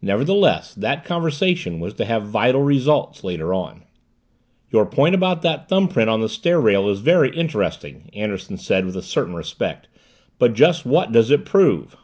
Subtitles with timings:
[0.00, 3.84] Nevertheless, that conversation was to have vital results later on.
[4.72, 8.96] "Your point about that thumbprint on the stair rail is very interesting," Anderson said with
[8.96, 9.86] a certain respect.
[10.40, 11.96] "But just what does it prove?"